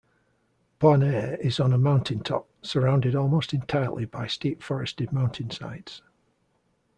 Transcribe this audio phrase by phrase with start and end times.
[0.79, 6.01] Bon Air is on a mountaintop, surrounded almost entirely by steep forested mountainsides.